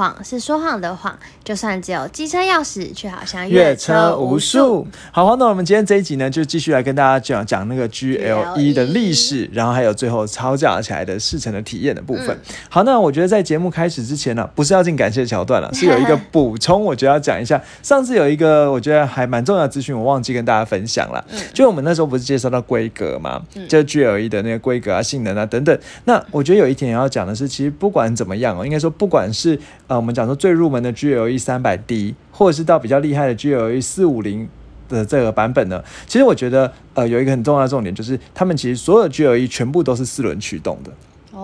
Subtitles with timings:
[0.00, 4.86] 谎是说谎的谎，就算只有机车钥匙，却好像越车无数。
[5.12, 12.34] 好，黄董，我们今天这一集呢，就继续来跟大家讲讲那个 GLE 的历史，然后还有最后操驾起来的试乘的体验的部分。
[12.70, 17.62] 好，那我觉得在节目开始之前呢，不是要进感谢桥段了，是有一个补充，我觉得要讲一下。
[17.82, 21.22] 上次有一个我觉得还蛮重要的资讯，我忘记跟大家分享了。
[21.52, 25.78] 就我们那时候不是介绍到规格嘛，就 GLE 的那个规格啊、性能啊等等。
[26.06, 34.48] 那我觉得有一点要讲的是，其实不管怎么样哦，应该说不管是呃，我们讲说最入门的 GLE 三百 D，或者是到比较厉害的 GLE 四五零
[34.88, 40.92] 的这个版本呢，其实我觉得呃有一个很重要的重点，就是他们其实所有 GLE 全部都是四轮驱动的。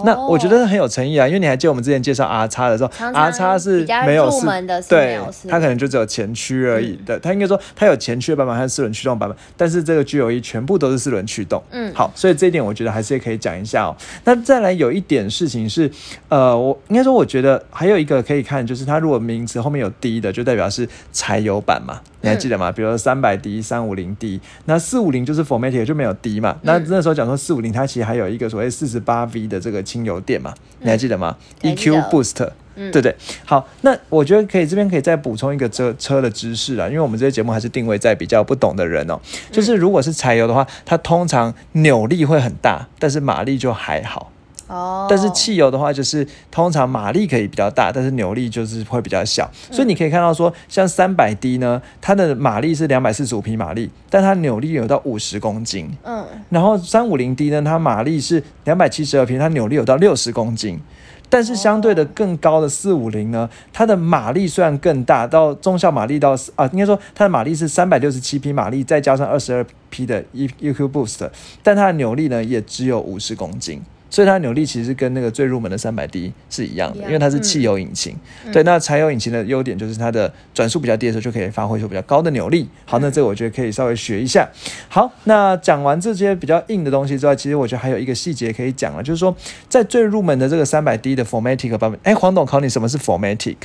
[0.04, 4.46] 那我觉得很有诚意啊，因为你还记得我们之前介绍 R 叉的时候，R 叉是没有四，
[4.88, 5.18] 对，
[5.48, 7.18] 它可能就只有前驱而已的。
[7.20, 11.62] 它应该说它有前驱的版本还是四轮驱动版本，但是这个 G O E 全部都是四轮驱动。
[11.70, 13.96] 嗯，好，所以这一点我觉得还是可以讲一下哦。
[14.24, 15.90] 那再来有一点事情是，
[16.28, 22.00] 呃，我应该说我觉得还有一个可以看，就是它如果名字后面有 D 的，就代表是柴油版嘛。
[22.26, 22.72] 你还记得吗？
[22.72, 26.56] 比如说三百 D、三五零 D，那四五零就是 Formatic 就没有 D 嘛。
[26.62, 33.14] 那那时候讲说四五零它其实还有一个所谓四十八 V 的这个轻油电嘛，你还记得吗？EQ Boost，对不对？
[33.44, 39.20] 好，那我觉得可以这边可以再补充一个车车的知识啊，因为我们这些节目还是定位在比较不懂的人哦。
[39.52, 44.32] 就是如果是柴油的话，它通常扭力会很大，但是马力就还好。
[44.68, 49.50] 哦，但是汽油的话，就是通常马力可以比较大，但是扭力就是会比较小。
[49.70, 55.90] 所以你可以看到说，像三百 D 呢，它的马力是两百四十五匹马力，但它扭力有到五十公斤。
[56.02, 60.80] 嗯，然后三五零 D 呢，它马力是两百七十二匹，它扭力有到六十公斤。
[61.28, 71.28] 但是相对的更高的四五零呢，它的马力虽然更大，到中效马力到啊，应该说它的马力是三百六十七匹马力，再加上二十二匹的 E EQ Boost，
[71.64, 73.82] 但它的扭力呢也只有五十公斤。
[74.16, 78.16] 所以它扭力其实跟那个最入门的三百 D 是一样的，因为它是汽油引擎。
[78.50, 82.66] 对，那柴油引擎的优点就是它的转速比较低的时候就可以发挥出比较高的扭力。
[82.86, 84.48] 好，那这个我觉得可以稍微学一下。
[84.88, 89.36] 好，那讲完这些比较硬的东西之外，其实我觉得还有一个细节可以讲了，就是说
[89.68, 93.56] 在最入门的这个三百 D 的 Formatic 版本，哎，黄董考你什么是 Formatic？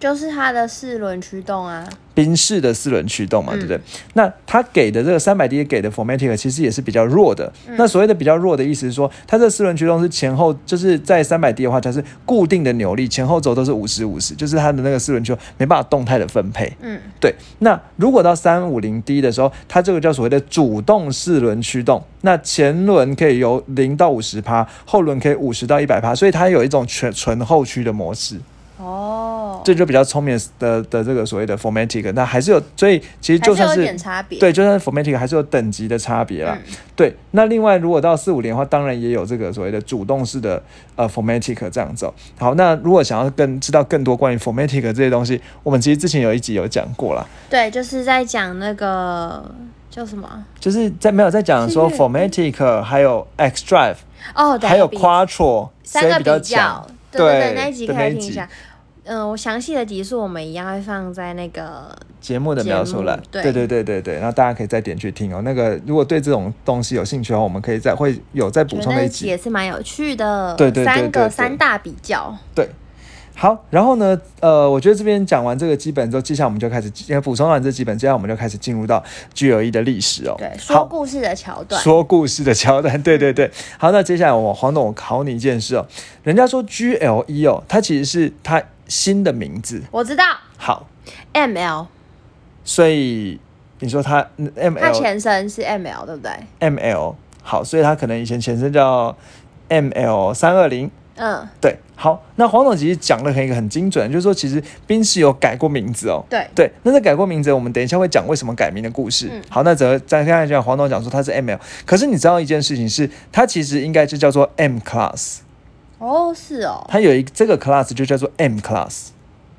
[0.00, 3.78] 就是它的四轮驱动啊，宾士的四轮驱动嘛，对不对？
[4.14, 7.52] 那它给的这个三百 D 给的 Formatic 其实也是比较弱的。
[7.76, 16.72] 那所谓的比较弱的意思是说，它这四轮驱动是前后，就是在三百 D 的话，它是固定的扭力，前后轴都是五十五十，就是它的那个四轮驱动没办法动态的分配。
[16.80, 17.34] 嗯，对。
[17.58, 28.40] 那如果到三五零 D 的时候，它这个叫所谓的主动四轮驱动，那前轮可以由零到五十趴，后轮可以五十到一百趴，所以它有一种全纯后驱的模式。
[28.82, 33.84] 哦，这就比较聪明的的这个所谓的 formatic，那还是有，所以其实就算是
[34.38, 36.56] 对，就算是 formatic 还是有等级的差别啦。
[36.96, 40.62] 对，那另外如果到四五年的话，当然也有这个所谓的主动式的
[40.96, 42.10] 呃 formatic 这样子。
[42.38, 47.26] 好，那如果想要更知道更多关于 formatic 这些东西，我们其实之前有一集有讲过了。
[47.50, 49.44] 对，就是在讲那个
[49.90, 50.26] 叫什么？
[50.58, 53.96] 就是在没有在讲说 formatic 还有 x drive
[54.34, 56.86] 哦，还有 quattro 三个比较强。
[57.12, 58.48] 对对对，那一集可以听一下。
[59.04, 63.18] 嗯，我详细的集数我们一样会放在那个节目的描述栏。
[63.30, 65.40] 对对对对对，然后大家可以再点去听哦。
[65.42, 70.54] 那个如果对这种东西有兴趣的话，我们可以再会有再补充的一集，也是蛮有趣的。
[70.54, 72.36] 对对对三个三大比较。
[72.54, 72.68] 对，
[73.34, 76.90] 好，然后呢，呃，我觉得这边讲完这个基本之后，接下来我们就开始
[77.22, 80.34] 补充完这基本，接下来我们就开始进入到 G L E 的历史哦。
[80.36, 81.80] 对，说故事的桥段。
[81.82, 83.50] 说故事的桥段，对对对。
[83.78, 85.86] 好，那接下来我黄董我考你一件事哦。
[86.22, 88.62] 人家说 G L E 哦，它其实是它。
[88.90, 89.80] 新的名字。
[89.90, 90.24] 我知道，
[90.58, 90.86] 好
[91.32, 91.86] ，M L，
[92.62, 93.40] 所以
[93.78, 99.16] 你说它 M L，它前身是 M L 对不对？M L 好，所以它可能以前前身叫
[99.68, 106.46] M L 三二零，嗯，对，好，那黄总其实讲的很一个很精准，就是说其实宾士有改过名字哦，对。
[106.54, 109.30] 对，那是改过名字，我们等一下会讲为什么改名的故事。
[109.48, 115.38] 好，那则再看一下黄总讲说他是 M L，可是你知道一件事情是，它其实应该就叫做 M Class。
[116.00, 119.08] 哦，是哦，它有一这个 class 就叫做 M class。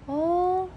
[0.08, 0.68] 哦，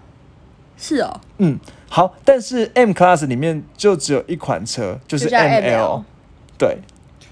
[0.77, 1.59] 是哦，嗯，
[1.89, 6.03] 好，但是 M class 里面就只有一款车，就是 M L，
[6.55, 6.77] 对，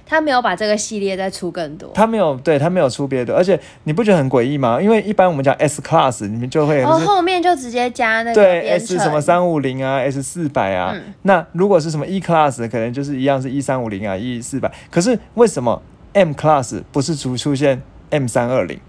[0.08, 4.82] 他没有把这个系列再出更多，他没有，对他没有出别的，而且你不觉得很诡异吗？
[4.82, 15.80] 因为一般我们讲 S class，你们就会哦后面就直接加那个对 S 什么三五零啊，S 四百啊，那如果是什么 E class，可能就是一样是一三五零啊一四百，可是为什么
[16.14, 17.82] M class 不是出出现
[18.14, 18.80] ？M 三二零，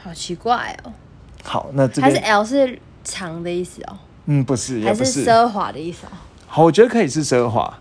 [0.00, 0.92] 好奇怪哦。
[1.42, 3.98] 好，那这还是 L 是长的意思哦。
[4.26, 6.14] 嗯，不是，还是奢华的意思哦。
[6.46, 7.78] 好，我觉得可以是奢华。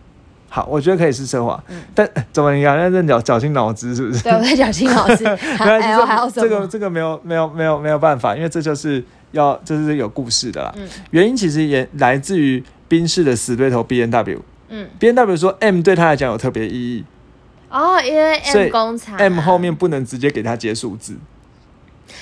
[0.49, 1.61] 好，我觉得可以是奢华。
[1.67, 2.77] 嗯，但 怎么样？
[2.77, 4.23] 那在绞绞尽脑汁是不是？
[4.23, 5.25] 对，我在绞尽脑汁。
[5.35, 10.73] 还有还有这个这个没有没有没有没有办法，因为这就是要这是有故事的啦。
[10.77, 14.41] 嗯，原因其实也来自于宾士的死对头 B N W。
[14.69, 17.03] 嗯，B N W 说 M 对他来讲有特别意义。
[17.77, 21.17] 哦，因为 M 工厂 M 后面不能直接给他接数字。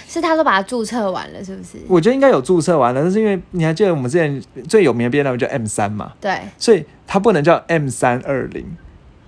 [0.07, 1.77] 是他都把它注册完了，是不是？
[1.88, 6.13] 我觉得应该有注册完了，但是因为你还记得我们之前最有名的 N W 叫 M 三嘛？
[6.21, 8.65] 对，所以他不能叫 M 三二零。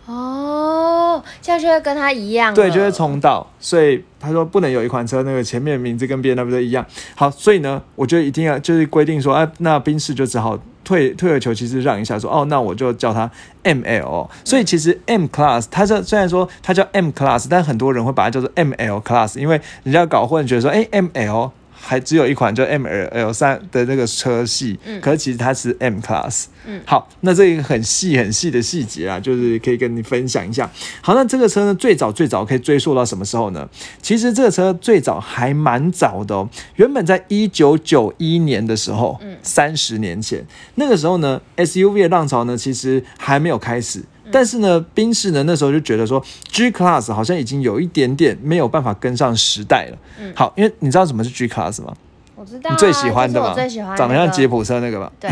[0.05, 0.94] 哦，
[1.41, 3.45] 这样就会跟他一样，对，就会重蹈。
[3.59, 6.85] 所以他说不能有一款车那个前面名字跟 B N W 都一样。
[7.15, 10.59] 好，所以呢，我就一定要就是规定说，啊，那宾士就只好。
[10.85, 13.27] 退退而求其次，让一下，说哦，那我就叫它
[13.63, 14.29] M L。
[14.43, 21.49] 所以其实 M Class，它这虽然说它叫 M Class，但很多人会把它叫做 M L Class，因为人家搞混，觉得说哎 M L。
[21.77, 30.69] 还只有一款就 M L L 三的那个车系，嗯，可是其实它是 M Class，嗯，好，那这一个很细很细的细节啊，就是可以跟你分享一下。
[31.01, 33.67] 好，那这个车呢，最早最早可以追溯到什么时候呢？
[34.01, 40.45] 其实这个车最早还蛮早的哦，原本在一九九一年的时候，嗯，三十年前，
[40.75, 44.03] 那个时候呢，S U V 的浪潮呢，其实还没有开始。
[44.31, 49.97] 但是呢，宾士呢那时候就觉得说，G Class 好像已经有一点点没有办法跟上时代了。
[50.19, 51.93] 嗯，好，因为你知道什么是 G Class 吗？
[52.35, 55.11] 我知道，你最喜欢的嘛，最喜欢长得像吉普车那个吧？
[55.19, 55.29] 对，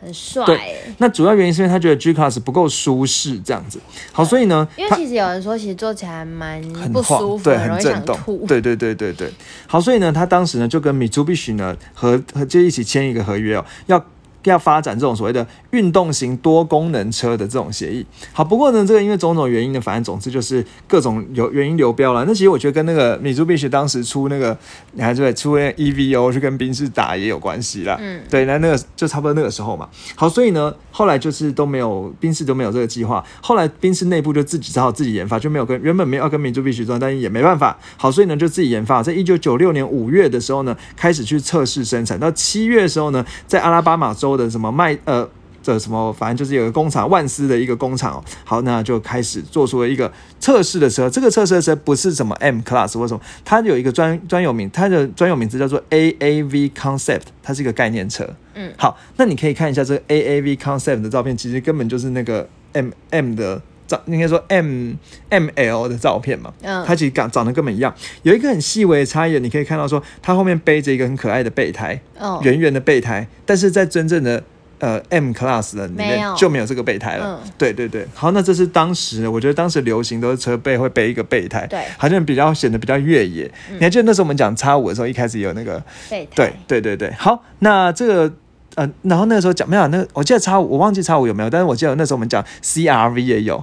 [0.00, 0.44] 很 帅。
[0.44, 0.58] 对，
[0.98, 3.78] 那主要原因是因为他觉得 G Class 不够舒适，这样子。
[4.12, 6.60] 好，所以呢，因为其实有人说，其实坐起来蛮
[6.92, 8.18] 不舒服，对，很震动。
[8.46, 9.30] 对对对对对。
[9.66, 14.04] 好，所以呢，他当时呢就跟米珠必须呢和和就一起签一个合约哦，要。
[14.44, 22.24] 要发展这种所谓的运动型多功能车的这种协议，好，不过呢，这个因为种种原因呢，反正总之就是各种有原因流标了。
[22.26, 24.56] 那其实我觉得跟那个米珠必须当时出那个，
[24.92, 27.98] 你还记得出 那 EVO 去跟宾士打也有关系啦。
[28.00, 29.88] 嗯，对，那那个就差不多那个时候嘛。
[30.14, 33.22] 好，所以呢，后来就是都没有宾士都没有这个计划。
[33.42, 37.76] 后来宾士内部就自己只好自己研发，就没有跟原本没有要跟米珠必须装，但是也没办法。
[37.98, 44.29] 好，所以呢就自己研发，在一九九六年五月的时候呢，开始去测试生产，到七月的时候呢，在阿拉巴马州。
[44.36, 45.28] 的什么麦呃
[45.62, 48.24] 这什么，反正就是有个工厂，万斯的一个工厂哦。
[48.44, 51.08] 好，那就开始做出了一个测试的车。
[51.10, 58.26] 这个测试的车不是什么 M Class 或什么，它有一个专专有名，它的专有名字叫做 A A V Concept，它是一个概念车。
[58.54, 64.92] 嗯，好，那你可以看一下这个 A A V Concept 的照片，其实根本就是那个 M M 的照，应该说 M
[65.28, 66.52] M L 的照片嘛。
[66.62, 67.92] 嗯，它其实长长得根本一样，
[68.22, 74.42] 有一个很细微的差异，你可以看到说它后面背着一个很可爱的备胎，哦，圆圆的备胎，但是在真正的
[74.78, 77.40] 呃，M Class 的里面就没有这个备胎了。
[77.44, 78.06] 嗯，对对对。
[78.14, 83.50] 好，那这是当时，我觉得当时流行都是车背会背一个备胎，对，好像比较显得比较越野。
[83.72, 86.30] 你还记得那时候我们讲叉五的时候，一开始有那个备胎？
[86.36, 87.12] 对对对对。
[87.18, 88.32] 好，那这个
[88.76, 89.86] 呃，然后那个时候讲没有？
[89.88, 93.62] 那我记得叉五，我忘记叉五有没有，但是我记得那时候我们讲 CRV 也有。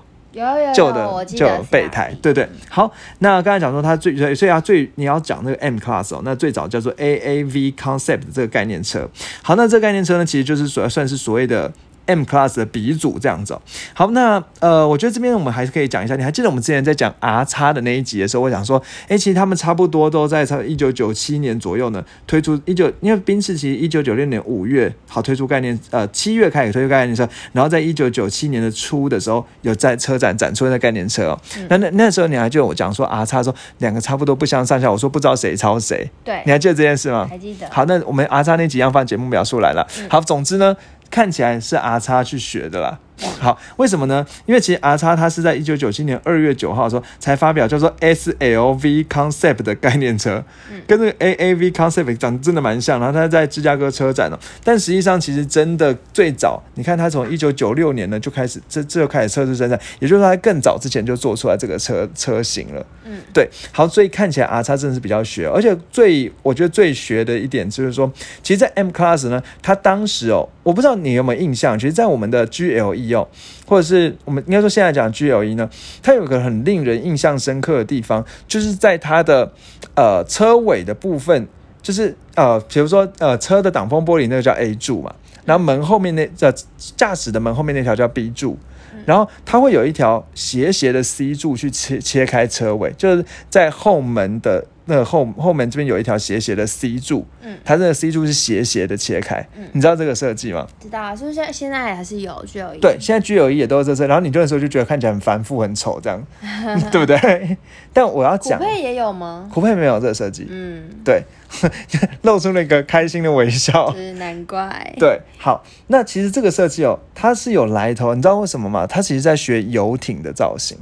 [0.73, 2.47] 旧的旧备胎，对对。
[2.69, 9.09] 好，那刚才讲说它最所以它最你要讲那个 M Class 哦，那最早叫做 A A V Concept 这个概念车。
[9.41, 11.71] 好，那这个概念车呢，其实就是所算是所谓的。
[12.07, 13.57] M Class 的鼻祖这样子，
[13.93, 16.15] 好，那呃，我觉得这边我们还是可以讲一下。
[16.15, 31.39] 你还记得我们之前在讲 R 叉的那一集的时候，我讲说，哎，其实他们差不多都在差一九九七年左右呢推出一九，因为宾士其实一九九六年五月好推出概念，呃，七月开始推出概念车，然后在一九九七年的初的时候有在车展展出那概念车哦。
[31.69, 37.27] 那那那时候你还记得我讲说 R 叉说两个差不多不相上下，我说不知道谁抄谁，对，你还记得这件事吗？
[37.29, 37.67] 还记得。
[37.69, 39.85] 好，那我们 R 叉那几样放节目描述来了。
[40.09, 40.75] 好，总之呢。
[41.09, 42.99] 看起来是阿叉去学的啦。
[43.39, 44.25] 好，为什么呢？
[44.45, 50.43] 因为其实 R 叉它是在一九九七年二月九号的时候才发表叫做 S L V Concept 的概念车，
[50.85, 52.99] 跟这个 A A V Concept 长得真的蛮像。
[52.99, 62.85] 然后它在芝加哥车展哦，但实际上其实真的最早，你看它从一九九六年呢就开始这这就开始测试生产，也就是说它更早之前就做出来这个车车型了。
[63.05, 63.49] 嗯，对。
[63.71, 68.11] 好，所以看起来 R 叉真的是比较学，而且最我觉得最学的一点就是说，
[68.43, 73.27] 其实，在 M Class 呢，它当时哦，我不知道你有没有印象，其实，在我们的 G L E 哦，
[73.65, 75.69] 或者是我们应该说现在讲 G L E 呢，
[76.01, 79.51] 它有个很令人印象深刻的地方，就是在它的
[79.95, 81.47] 呃车尾的部分，
[81.81, 86.53] 就是呃比如说呃车的挡风玻璃那个叫 A 柱嘛，然后门后面那呃
[86.95, 88.57] 驾驶的门后面那条叫 B 柱，
[89.05, 94.65] 然后它会有一条斜斜的 C 柱去切切开车尾，就是在后门的。
[94.89, 100.65] 那后后门这边有一条斜斜的 C 柱，嗯，它这个 C 柱是斜斜的切开，嗯，你知道这个设计吗？
[100.79, 102.79] 知道啊，是现在现在还是有具有一？
[102.79, 106.25] 对，现在具有一也都是这色，然后你用的时候就觉得看起来很繁复、很丑，这样，
[106.91, 107.57] 对不对？
[107.91, 109.49] 但我要讲，酷配也有吗？
[109.53, 111.23] 酷配没有这个设计，嗯，对，
[112.23, 114.93] 露出了一个开心的微笑，是难怪。
[114.97, 118.87] 对，好，那其实这个设计哦，它是有来头，你知道为什么吗？
[118.87, 120.77] 它其实在学游艇的造型。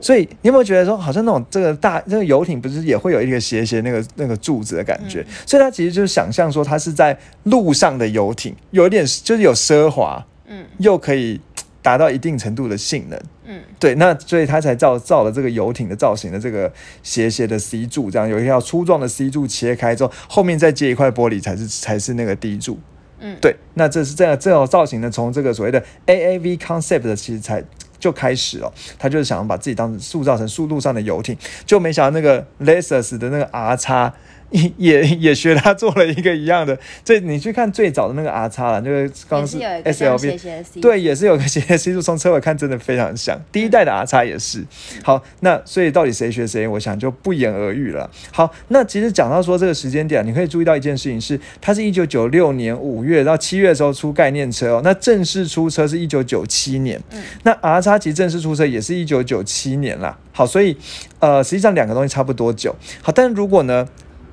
[0.00, 5.26] 所以你有没有觉得说，好像那种这个大这个游艇不是也会有一个斜斜那个那个柱子的感觉？
[5.44, 11.40] 所以它其实就是想象说，它是在路上的游艇，有一点就是有奢华，嗯，又可以
[11.82, 22.78] 达到一定程度的性能，嗯，对，那所以它才造造了这个游艇的造型的这个斜斜的 C 柱，这样有一条粗壮的 C 柱切开之后，后面再接一块玻璃才是才是那个 D 柱，
[23.18, 27.64] 嗯，对，那这是这样这种造型呢，从这个所谓的 AAV concept 的其实才。
[27.98, 31.36] 就开始了，他就是想要把自己当成塑造成速度上的游艇，
[31.66, 34.12] 就没想到那个 Lexus 的那个 R 叉。
[34.78, 43.38] 也 也学他做了一个一样的，这你去看最早的那个 R 叉了，那个刚是 S L B，对，也是有个斜斜 C 柱，从车尾看真的非常像。
[43.52, 44.64] 第一代的 R 叉也是。
[45.02, 48.10] 好，那所以到底谁学谁，我想就不言而喻了。
[48.32, 56.98] 好，那其实讲到说这个时间点，你可以注意到一件事情是，它是一九九六年五月到七月的时候出概念车哦，那正式出车是一九九七年。
[57.10, 60.16] 嗯，那 R 叉其实正式出车也是一九九七年啦。
[60.32, 60.74] 好，所以
[61.18, 62.74] 呃，实际上两个东西差不多久。
[63.02, 63.86] 好，但如果呢？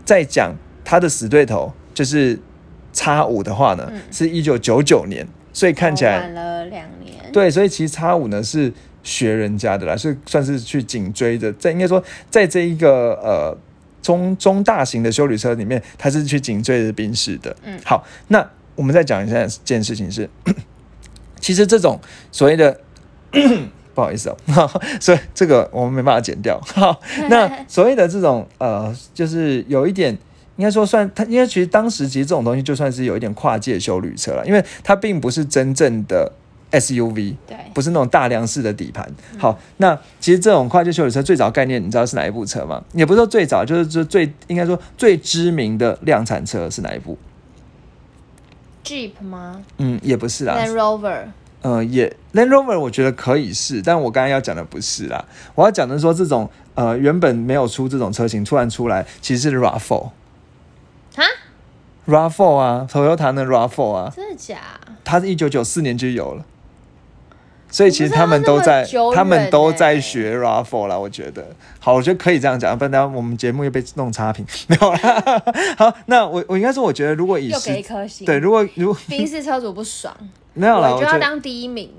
[0.05, 2.39] 再讲他的死对头就是
[2.93, 7.15] 叉五的话呢，是一九九九年，所以看起来晚了两年。
[7.33, 8.71] 对，所以其实叉五呢是
[9.03, 13.57] 学人家的啦，是算是去紧追的，在应该说在这一个呃
[14.01, 17.55] 中中大型的修理车里面，它是去紧追的宾士的。
[17.63, 20.29] 嗯，好，那我们再讲一下件事情是，
[21.41, 21.99] 其实这种
[22.31, 22.79] 所谓的。
[23.95, 26.59] 不好意思哦， 所以这个我们没办法剪掉。
[26.75, 26.99] 好，
[27.31, 30.15] 那所谓的这种呃，就是有一点，
[30.57, 36.29] 应该说算它，因为其实当时其实这种东西就算是有一点跨界修旅车了，因为它并不是真正的
[36.71, 39.09] SUV，对，不是那种大量式的底盘。
[39.37, 42.83] 好，那其实这种跨界修旅车最早概念，你知道是哪一部车吗？
[42.93, 47.17] 也不是说最早，就是说最应该说最知名的量产车是哪一部
[48.83, 49.61] ？Jeep 吗？
[49.77, 51.23] 嗯，也不是啊，Land Rover。
[51.61, 55.25] 呃，也 Land Rover 我觉得可以是，但我刚刚要讲的不是啦。
[55.55, 60.09] 我要讲的说，这种呃原本没有出这种车型，突然出来，其实是 Rav4
[61.15, 61.23] 啊
[62.07, 64.59] ，Rav4 啊，Toyota 的 Rav4 啊，真的假？
[65.03, 66.45] 它是一九九四年就有了，
[67.71, 68.85] 所以其实他们都在，
[69.15, 70.99] 他们都在学 Rav4 啦。
[70.99, 71.47] 我觉得，
[71.79, 75.43] 好，我觉得可以这样讲，不然我们节目又被弄差评， 没有啦。
[75.77, 80.15] 好，那我我应该说，我觉得如果以又给一颗星，对，如果如果宾士车主不爽。
[80.55, 81.89] 没有了，我就要当第一名。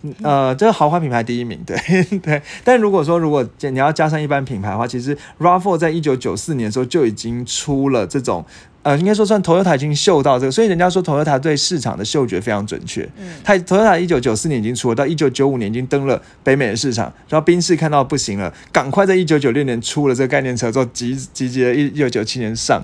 [0.22, 1.76] 呃，这是豪华品牌第一名，对
[2.22, 2.40] 对。
[2.62, 8.44] 但如果说如果你要加上一般品牌的话，其实 Rav4 在一九九四年的时候就已经出了这种，
[8.84, 13.02] 呃，应该说算 Toyota 已经嗅到这个，所以人家说 Toyota 对市场的嗅觉非常准确。
[13.18, 22.80] 嗯，它 Toyota 一九九四年已经出了，到一九九五年已经登了北美的市场，然后宾士看到不行了，赶快在一九九六年出了这个概念车，之后集集结了一九九七年上。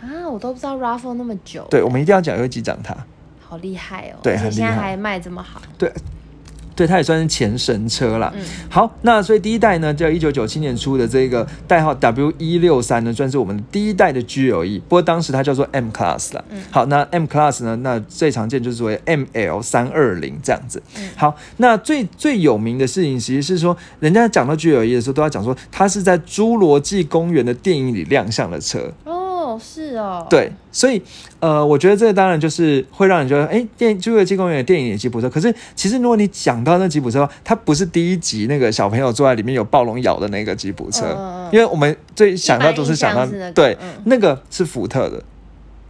[0.00, 1.66] 啊，我都不知道 Rav4 那么久。
[1.68, 2.96] 对，我们一定要讲，因为机长它。
[3.48, 4.20] 好厉害哦！
[4.22, 5.62] 对，很厉害，还卖这么好。
[5.78, 5.90] 对，
[6.76, 8.30] 对，它也算是前神车了。
[8.36, 14.80] 嗯，好，那所以第一代呢，叫一九九七年出的这个代号 W 一六三呢，算是我们第一代的 GLE。
[14.82, 16.44] 不过当时它叫做 M Class 了。
[16.50, 20.82] 嗯，好，那 M Class 呢，那最常见就是为 ML 三二零这样子。
[20.98, 28.92] 嗯，好，那最最有名的事情，其实是说，人家讲到 GLE 的时候，都要讲说它是在侏罗纪公园的电影里亮相的车。
[29.04, 29.27] 哦，
[29.58, 30.26] 是哦。
[30.30, 31.02] 对，所以。
[31.40, 35.30] 呃，我觉得这个当然就是会让人觉得，哎，电《侏罗纪公园》的电影也吉普车。
[35.30, 43.24] 可是其实如果你讲到那吉普车，它不是第一集那个小朋友坐在里面有暴龙咬的那个吉普车，因为我们最想到都是想到
[43.54, 45.22] 对那个是福特的。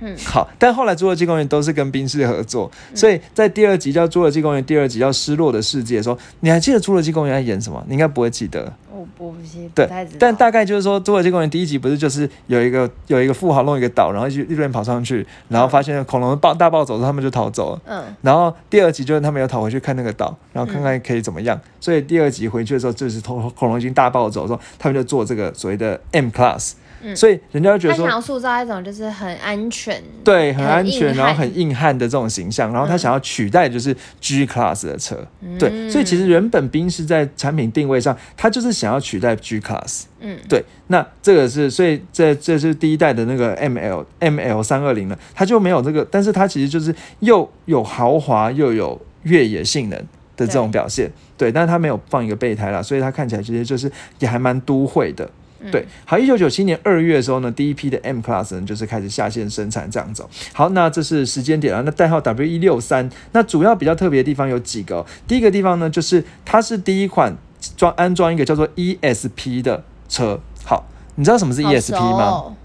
[0.01, 7.85] 嗯，好，但后来《侏罗纪公园》都是跟宾士合作，所以在第二集叫《侏罗纪公园》，第二集叫《失落的世界》的时候，你还记得《侏罗纪公园》在演什么？
[7.89, 8.73] 你应该不会记得。
[8.91, 9.87] 我我不记得。
[9.87, 17.81] 对，但大概就是说，《侏罗纪公园》第一集不是就是有一个有一个富豪弄一个岛，然后就一人跑上去，然后发现恐龙暴大暴走，他们就逃走了。
[17.87, 18.05] 嗯。
[18.23, 21.61] 然后第二集就是他们要逃回去看那个岛，然后看看可以怎么样。
[21.81, 26.75] 所以第二集回去的时候，就是恐恐龙已经大暴走的时候，他们就做这个所谓的 M Class。
[27.15, 35.27] 所以人家就觉得说，他想要塑造一种就是很安全，对，很安全，然后很硬汉的这种形象，然后他想要取代就是 G Class 的车，
[35.59, 49.99] 对，所以其实原本宾士在产品定位上，他就是想要取代 G Class，嗯，对，那这个是，所以这这是第一代的那个 M L M L 三二零呢，它就没有这个，但是它其实就是又有豪华又有越野性能。
[50.39, 51.11] 的这种表现。
[51.37, 53.91] 对，但是它没有放一个备胎啦，所以它看起来其实就是
[54.21, 55.29] 也还蛮都会的。
[55.73, 60.25] 对，好，一九九七年二月的时候呢，第一批的 M Class 呢就是开始下线生产这样子。
[60.53, 61.83] 好，那这是时间点啊。
[61.85, 65.05] 那代号 W 一六三，那主要比较特别的地方有几个。
[65.27, 67.37] 第一个地方呢，就是它是第一款
[67.77, 70.41] 装安装一个叫做 ESP 的车。
[70.65, 70.87] 好，
[71.17, 72.57] 你知道什么是 ESP 吗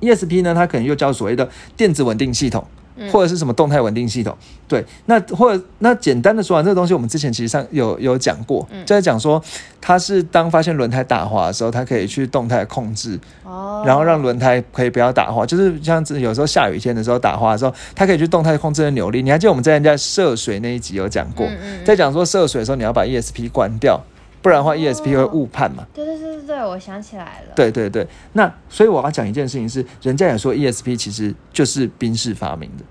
[0.00, 2.66] ？ESP 呢，它可能又叫所谓的电子稳定系统。
[3.10, 4.36] 或者是什么动态稳定系统？
[4.68, 9.42] 对，那或者那简单的说完这个东西，我们之前其实上有有讲过，就在讲说
[9.80, 19.22] 它是当发现轮胎打滑的时候，它可以去动态控制，哦，然后让轮胎可以不要打滑，就是像有时候下雨天的时候打滑的时候，它可以去动态控制的扭力。
[19.22, 21.46] 你还记得我们在人家涉水那一集有讲过，
[21.84, 24.00] 在讲说涉水的时候你要把 ESP 关掉。
[24.40, 25.86] 不然的话，ESP 会误判嘛？
[25.94, 27.52] 对对对对对，我想起来了。
[27.56, 32.84] 对对对，那所以我要讲一件事情是，人家也说 ESP 其实就是宾士发明的。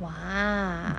[0.00, 0.10] 哇，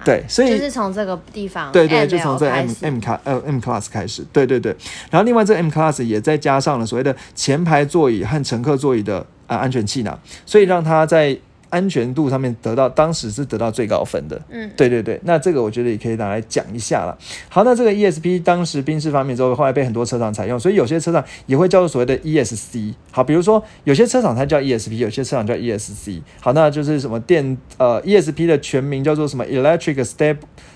[0.04, 4.76] 对，所以就是从这个地方，对对，就从这 M M 卡呃 M Class 开始，对对对。
[5.12, 11.38] 然后另外这 M Class 也再加上了所谓的前排座椅和乘客座椅的啊安全气囊，所以让它在。
[11.70, 17.18] 安全度上面得到当时是得到最高分的，嗯，对对对，那这个我觉得也可以拿来讲一下了。
[17.48, 22.94] 好，那这个 ESP 当时宾士发明之后，后来被很多车厂采用，所以有些车厂也会叫做所谓的 ESC。
[23.12, 26.22] 好，比如说有些车厂它叫 ESP，有些车厂叫 ESC。
[26.42, 30.04] 好，那就是什么电呃 ESP 的全名叫做什么 Electric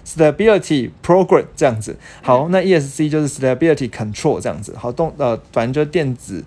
[0.06, 1.96] Stability Program 这样子。
[2.22, 4.74] 好，那 ESC 就是 Stability Control 这样子。
[4.78, 6.44] 好，动呃反正就是电子。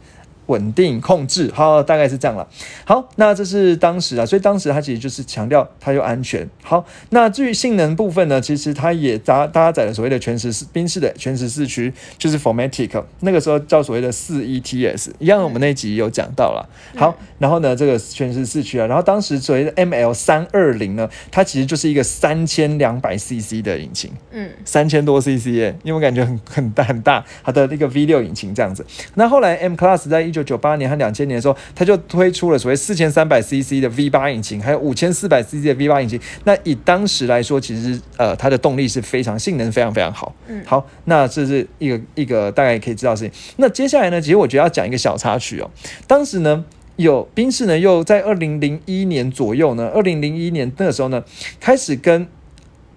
[0.47, 2.47] 稳定控制，好，大概是这样了。
[2.85, 6.49] 好，那这是当时啊，所以当时它其实就是强调它又安全。
[6.63, 16.69] 好，那至于性能部分呢，其实它也搭搭载了所谓的全时四宾士的全时四驱，就是 Formatic，那个时候叫所谓的四 ETS，一样我们那集有讲到了。
[16.95, 28.85] 好，然后呢，这个全时四驱啊，然后当时所谓的 ML 三二零呢，它其实就是一个三千两百 CC 的引擎，嗯，三千多 CC 耶，因为我感觉很很大很大，它的那个 V 六引擎这样子。
[29.15, 36.21] 那后来 M Class 在一九九八年和两千年的时候，它就推出了所谓四千三百 CC 的 V 八引擎，还有五千四百 CC 的 V 八引擎。
[36.45, 40.35] 那以当时来说，其实呃，它的动力是非常性能非常非常好。
[40.47, 43.33] 嗯，好，那这是一个一个大概可以知道的事情。
[43.57, 45.71] 那接下来呢，其实我觉得要讲一个小插曲哦。
[46.07, 46.65] 当时呢，
[46.97, 51.25] 有宾士呢，又在二零零一年左右呢，二零零一年那个时候呢，
[51.59, 52.27] 开始跟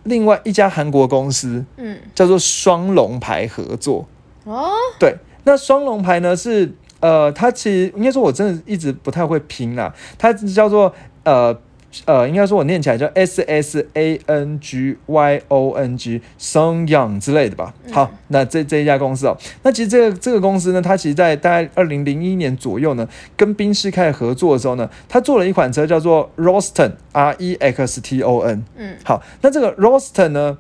[0.04, 4.08] 另外一家韩国公司，嗯，叫做双龙牌合作。
[4.44, 5.16] 哦，对。
[5.46, 9.94] 那双龙牌呢是呃，它其实应该说，我真的一直不太会拼啦。
[10.18, 11.58] 它叫做呃
[12.06, 17.74] 呃，应该说我念起来叫 S S A N G Y O N G Song Young 之类的吧。
[17.92, 28.64] 好，那这这一家公司哦，那其实这个这个公司呢，它其实在大概二零零一年左右呢，跟宾士开始合作的时候呢，它做了一款车叫做 Roston R E X T O N。
[28.76, 30.58] 嗯，好，那这个 Roston 呢？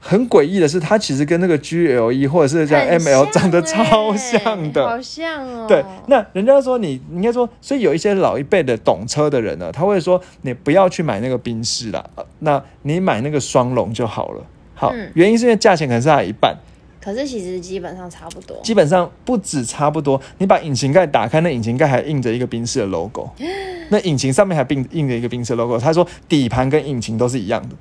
[0.00, 5.66] 很诡异的是，它其实跟那个 G L E 或者是像 M L 长得超像的，好像哦。
[5.68, 12.04] 对，那人家说你应该说，所以有一些老一辈的懂车的人呢，他会说你不要去买那个宾士啦，
[12.38, 14.42] 那你买那个双龙就好了。
[14.74, 16.56] 好，原因是因为价钱可能是它一半，
[17.02, 18.56] 可是其实基本上差不多。
[18.62, 23.28] 基本上不止差不多，你把引擎盖打开，那引擎盖还印着一个宾士的 logo，
[23.90, 25.76] 那引擎上面还印印着一个宾士 logo。
[25.76, 27.74] 他说底盘跟引擎都是一样的。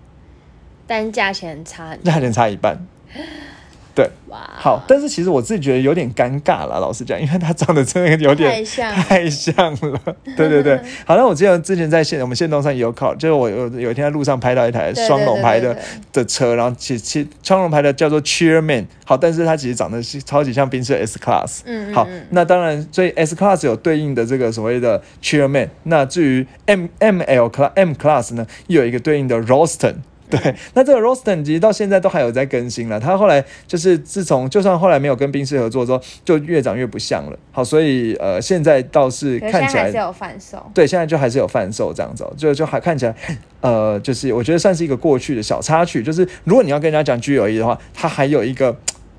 [0.87, 2.79] 但价钱差，价钱差一半，
[3.93, 9.99] 对，哇，好，但是其实我自己觉得有点尴尬了，老实讲，因为它长得真的有点太像，太像了，
[10.35, 10.79] 对对对。
[11.03, 15.75] 好，那我记得之前在线我们线动上也有考，就是我有有一天在路上拍到一台双龙牌的
[16.13, 29.95] 的车，然后其其双龙牌的叫做 Chairman，好，但是它其实长得是超级像宾士 S Class，嗯，好，那当然，所以 S Class 有对应的这个所谓的 Chairman，那至于 M M L Class M Class 呢，又有一个对应的 Roston。
[30.29, 32.99] 对，那这个 Roston 其实到现在都还有在更新了。
[32.99, 37.39] 他后来就是自从就算后来没有跟宾士合作之后，就越长越不像了。
[37.51, 40.71] 好，所以呃，现在倒是看起来还是有贩售。
[40.73, 43.15] 对，现在就还是有贩售这样子，就就还看起来，
[43.61, 46.03] 呃，就是我觉得算是一个过去的小插曲。
[46.03, 48.75] 就是如果你要跟人家讲 G 有 E 的话，它还有一个。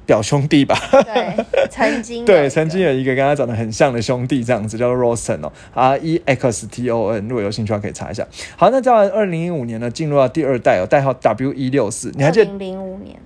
[0.09, 8.27] 表兄弟吧，对，曾经 对，曾经有一个跟他长得很像的兄弟，这样子叫做 Roston 哦，R E X T O N，如果有兴趣的话可以查一下。
[8.57, 12.51] 好，那在二零一五年呢，进入到第二代哦，代号 W 一六四，你还记得？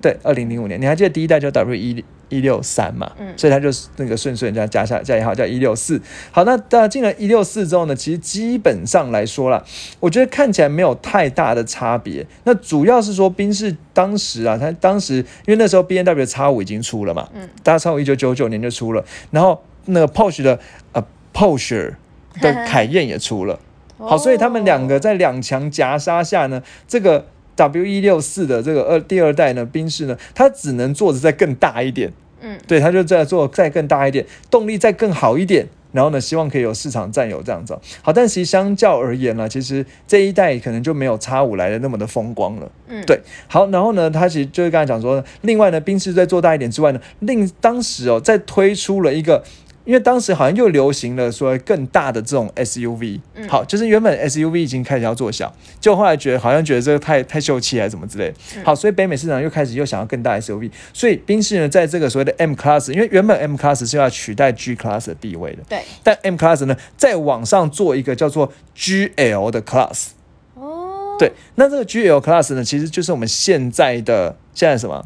[0.02, 2.04] 对，二零零五年，你还记得第一代叫 W 一？
[2.28, 6.00] 一六三嘛，嗯，所以它就是那个顺顺这样加下加一号叫一六四。
[6.30, 9.62] 好，那大家进了一六四之后呢，其实基本上来说啦，
[10.00, 12.26] 我觉得看起来没有太大的差别。
[12.44, 20.58] 那主要是说宾士当时啊，它当时因为那时候 B N W 叉五已经出了嘛，嗯，大家叉五一九九九年就出了，然后那个 Porsche 的
[20.92, 21.92] 呃 Porsche
[22.40, 23.60] 的 凯宴也出了，
[23.98, 27.26] 好，所以他们两个在两强夹杀下呢，这个。
[27.56, 32.12] W 一六四的这个二第二代呢，宾士呢，它只能做的再更大一点。
[32.40, 35.68] 嗯，对，它就在做再更大一点，动力再更好一点。
[35.92, 37.78] 然后呢，希望可以有市场占有这样子。
[38.00, 42.72] 好，但其实相较而言呢，其实这一代可能就没有叉五来的那么的风光了。
[42.88, 43.20] 嗯，对。
[43.46, 49.44] 好，然后呢，它其实就是刚才讲说，另外呢，宾士在做大一点之外呢，另当时哦，在推出了一个。
[49.84, 58.32] 因为当时好像又流行了说更大的这种 SUV，好，就是原本 SUV 已经开始要做小，就后来觉得好像觉得这个太太秀气还是什么之类，
[58.64, 70.08] 好，所以北美市场又开始又想要更大 SUV，所以宾士呢在这个所谓的 M Class，因为原本 M Class 是要取代 G Class 的地位的，对，但 M Class 呢在往上做一个叫做 GL 的 Class，
[70.54, 75.04] 哦，对，那这个 GL Class 呢其实就是我们现在的现在什么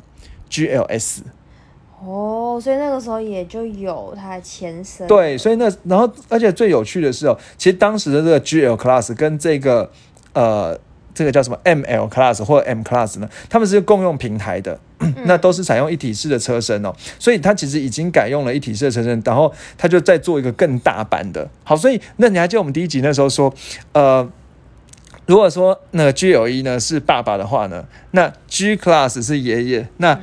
[0.51, 1.21] ？GLS。
[2.05, 5.07] 哦，所以那个时候也就有它的前身。
[5.09, 9.91] 对，所以那然后，而且最有趣的是哦，其实当时的这个 GL Class 跟这个
[10.35, 10.79] 呃
[11.15, 14.79] 这个叫什么 ML Class 或者 M Class 呢，他们是共用平台的，
[15.25, 21.49] 那都是采用一体式的车身哦，所以它其实已经改用了一体式的车身，然后它就再做一个更大版的。
[21.65, 23.51] 好，所以那你还记得我们第一集那时候说，
[23.93, 24.31] 呃，
[25.25, 30.21] 如果说那个 GL 一呢是爸爸的话呢，那 G Class 是爷爷，那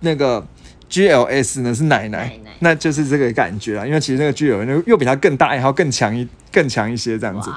[0.00, 0.44] 那个。
[0.92, 7.50] G L S 呢是奶奶，那就是这个感觉啊，因为其实那个 G L 又又比它更大，然后更强一更强一些这样子。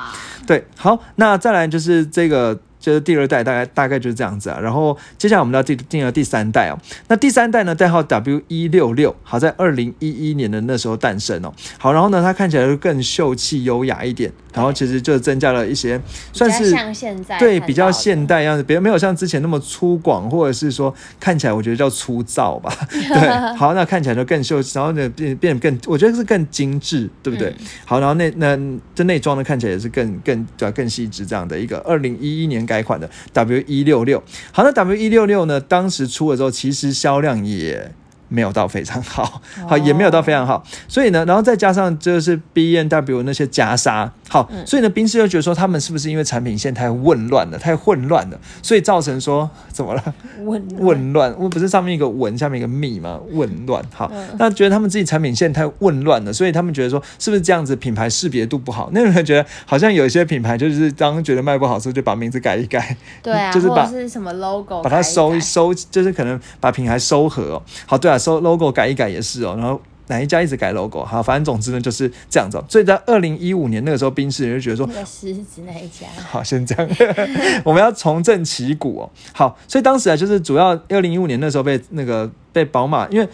[0.47, 2.57] 对，好，那再来就是这个。
[2.77, 6.77] 就是第二代大概大概就是这样子啊，然后接下来我们要进进了第三代哦。
[7.07, 11.51] 那第三代呢，代号 W 一六六，好在二零一一年的那时候诞生哦。
[11.79, 15.99] 好，然后呢，它看起来就更秀气优雅一点，然后其实就增加了一些，
[16.31, 22.71] 算是像现在对比较现代样子，别没有像之前那么粗犷，或者是说看起来我觉得叫粗糙吧。
[22.91, 27.51] 对，好，那看起来就更秀气，然后呢变变更，我觉得是更精致，对不对？
[27.83, 28.55] 好，然后那那
[28.93, 32.75] 这内装呢看起来也是更更对更细致这样的一个二零一一年改。
[32.75, 35.61] 改款的 W 一六六，好，那 W 一六六呢？
[35.61, 37.89] 当时出了之后，其实销量也。
[38.27, 50.13] 没有到非常好，好也没有到非常好，所以呢，然后再加上就是 B N W 那些夹杀，好，所以呢，宾士就觉得说他们是不是因为产品线太混乱了，太混乱了，所以造成说 怎么了？
[50.45, 53.19] 混混乱，我不是上面一个文，下面一个密吗？
[53.33, 58.89] 混乱，好，那觉得他们自己产品线太混乱了，所以他们觉得说是不是这样子品牌识别度不好？
[58.91, 68.15] 那有人觉得好像有一些品牌就是当觉得卖不好时候就把名字改一改， 对啊， 就是把是什么 logo 把它收一收，就是可能把品牌收合哦，好，对啊。
[68.25, 72.63] 收 logo 改一改也是哦，然后哪一家一直改 logo，好，反正总之呢就是这样子。
[72.69, 76.89] 所以在二零一五年那个时候，宾士就觉得说，狮子那一家，好，先这样，
[77.65, 79.09] 我们要重振旗鼓哦。
[79.33, 83.27] 好，所以当时啊，就是主要二零一五年那时候被那个被宝马，因为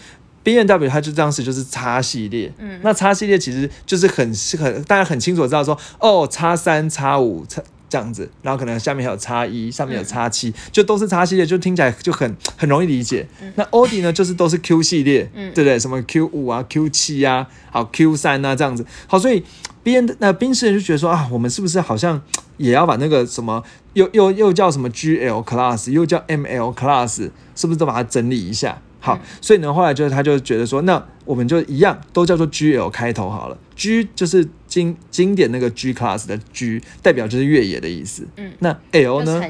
[0.44, 7.62] B N W 它就当时就是叉系列，嗯，那叉系列其实就是很很大家很清楚知道说，哦，叉三叉五叉。
[7.92, 13.28] 这样子，然后可能下面还有叉一，上面有叉七，就都是叉系列，就听起来就很很容易理解。
[13.56, 15.78] 那奥迪呢，就是都是 Q 系列，对不对？
[15.78, 18.86] 什么 Q 五啊、Q 七啊、好 Q 三啊这样子。
[19.08, 19.44] 好，所以
[19.84, 22.22] B N 那宾士人就觉得说啊，我们是不是好像
[22.56, 28.82] 也要把那个什么又又又叫什么 G L Class，又叫 M L Class，是不是都把它整理一下？
[29.04, 33.58] 好，所以呢，后来就是他就觉得说，那我们就一样都叫做 G L 开头好了。
[33.76, 38.28] G 就是经经典那个 G Class 的 G，代表就是越野的意思。
[38.38, 39.42] 嗯，那 L 呢？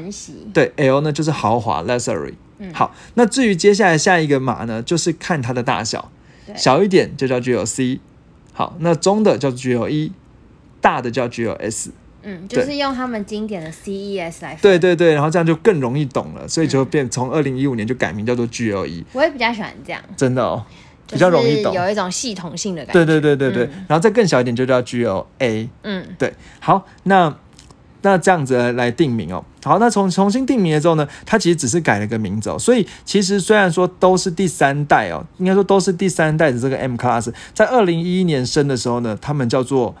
[0.54, 2.32] 对，L 呢就是豪华 Luxury。
[2.58, 6.10] 嗯，好，那至于接下来下一个码呢，就是看它的大小，
[6.56, 8.00] 小一点就叫 G L C。
[8.54, 10.12] 好，那中的叫 G L E，
[10.80, 11.90] 大的叫 G L S。
[12.24, 14.56] 嗯，就是用他们经典的 CES 来。
[14.62, 19.04] 对对对，然后这样就更容易懂了，所以就变从二零一五年就改名叫做 GLE。
[19.12, 20.64] 我也比较喜欢这样，真的哦，
[21.08, 23.04] 比较容易懂，有一种系统性的感觉。
[23.04, 25.68] 对对对对对，然后再更小一点就叫 GLA。
[25.82, 27.34] 嗯，对，好，那
[28.02, 29.44] 那这样子来定名哦。
[29.64, 32.56] 好，那重重新定名了之后呢，它其实只是改了个名字哦。
[32.56, 39.92] 所以其实虽然说都是第三代哦，应该说都是第三代的这个 M Class，在二零一一年生的时候呢，他们叫做。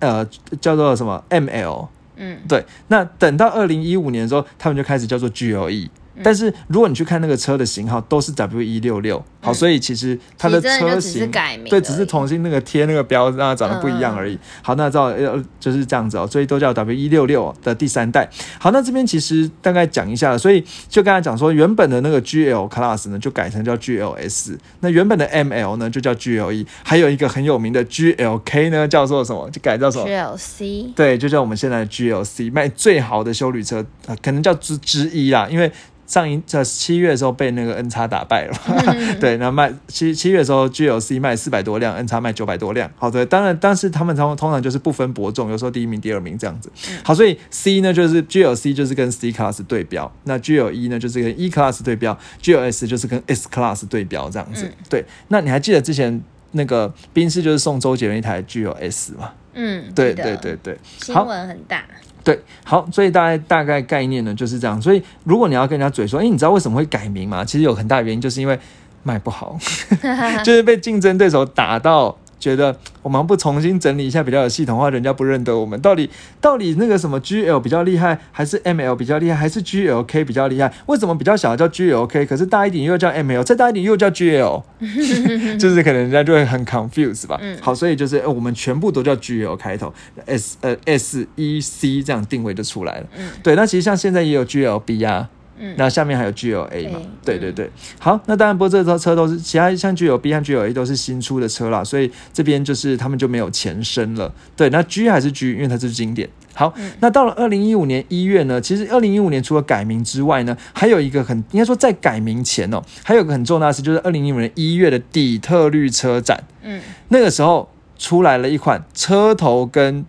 [0.00, 0.24] 呃，
[0.60, 1.88] 叫做什么 ML？
[2.16, 2.64] 嗯，对。
[2.88, 5.88] 那等到二零一五年的时候，他们就开始叫做 GLE。
[6.22, 11.30] 但是如果你去看那个车的型号，都是 W 一六六，好，所以其实它的车型
[11.68, 14.38] 对，只是重新那个贴那个标，让它长得不一样而已。
[14.62, 18.28] 好，那照呃就是这样子哦，所以都叫 W 一六六的第三代。
[18.58, 29.48] 好，那这边其实大概讲一下，所以就刚才讲说，原本的那个 GL Class 呢，就改成叫 GLS，那原本的 ML 呢，就叫 GLE，还有一个很有名的 GLK 呢，叫做什么？
[29.50, 30.94] 就改叫什么？GLC。
[30.94, 35.70] 对，就叫我们现在的 GLC，卖最好的修旅车啊，可能叫之之一啦，因为。
[36.08, 38.54] 上一在七月的时候被那个 N 叉打败了，
[39.20, 42.90] 对，那卖七七月的时候，GLC 卖四百多辆，N 叉卖九百多辆。
[42.96, 46.72] 好的，当然，但是他们通通常就是不分伯仲，有时候第一名、第二名这样子。
[47.04, 53.86] 好，所以 C 呢就是 GLC 就是跟 C Class 对标，那 GLE 呢就是跟 E Class 对标，GLS 就是跟 S Class
[53.86, 54.72] 对标这样子。
[54.88, 59.32] 对，那你还记得之前那个宾士就是送周杰伦一台 GLS 吗？
[59.52, 61.84] 嗯，对对对对，新闻很大。
[62.28, 64.82] 对，好，所以大概大概概念呢就是这样。
[64.82, 67.42] 所以如果你要跟人家嘴说，哎，你知道为什么会改名吗？
[67.42, 68.58] 其实有很大原因，就是因为
[69.02, 69.56] 卖不好，
[70.44, 72.14] 就是被竞争对手打到。
[72.38, 75.80] 觉得我们不重新整理一下比较有系统化，人家不认得我们。
[75.80, 76.08] 到底
[76.40, 80.72] 到底那个什么 GL 比较厉害，还是 ML 比较厉害，还是 GLK 比较厉害？
[80.86, 84.62] 为什么比较小叫 GLK，可是大一点又叫 ML，再大一点又叫 GL？
[85.58, 87.40] 就是可能人家就会很 confused 吧。
[87.60, 89.92] 好，所以就是我们全部都叫 GL 开头
[90.26, 93.06] ，S 呃 S E C 这样定位就出来了。
[93.16, 93.54] 嗯，对。
[93.56, 95.28] 那其实像现在也有 GLB 啊。
[95.76, 97.00] 那下面还有 G L A 嘛？
[97.24, 104.32] 对对对，好，那当然，不过这车车都是其他像 G L B 和 G L A 都是新出的车啦，所以这边就是他们就没有前身了。
[104.56, 106.28] 对，那 G 还是 G，因为它是经典。
[106.54, 116.42] 好，那到了二零一五年一月呢，其实二零一五年除了改名之外呢，还有一个很应该说在改名前哦，还有个很重大的事，就是二零一五年一月的底特律车展。
[116.62, 120.04] 嗯，那个时候出来了一款车头跟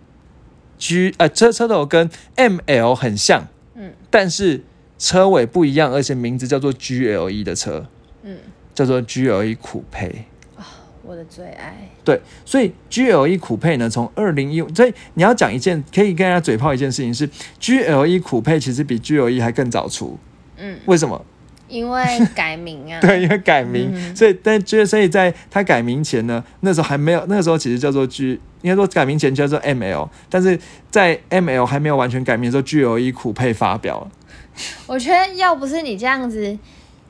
[0.78, 4.64] G 呃车车头跟 M L 很像，嗯，但是。
[5.00, 7.86] 车尾不一样，而且名字叫做 GLE 的车，
[8.22, 8.36] 嗯，
[8.74, 10.60] 叫做 GLE 酷配啊，
[11.02, 11.88] 我的最爱。
[12.04, 17.26] 对，所以 GLE 酷配呢，从二零一，所以你要讲一件可以跟大家嘴炮一件事情是
[17.58, 20.18] ，GLE 酷配其实比 GLE 还更早出，
[20.58, 21.24] 嗯，为什么？
[21.66, 22.98] 因为改名啊。
[23.02, 30.58] 对，因为改名，所以但就所以在他改名前呢，那时候还没有，那个时候其实叫做 G，应该说改名前叫做 ML，但是
[30.90, 32.62] 在 ML 还没有完全改名的时候
[32.98, 34.10] ，GLE 酷配发表了。
[34.86, 36.58] 我觉得要不是你这样子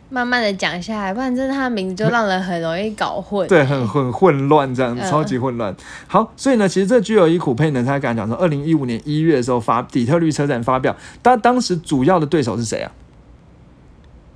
[0.08, 3.46] 慢慢的讲下来，不然真的他的名字就让人很容易搞混。
[3.48, 5.74] 对，很很混乱，这样子超级混乱。
[6.06, 12.92] 好，所以呢，其实这具有一苦配呢，他刚才讲说，二零一五年一月的时候发底特律车展发表，但当时主要的对手是谁啊？